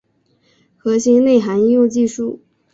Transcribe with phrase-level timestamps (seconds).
[0.79, 2.41] 核心内涵应用技术